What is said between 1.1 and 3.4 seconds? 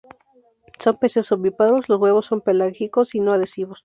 ovíparos, los huevos son pelágicos y no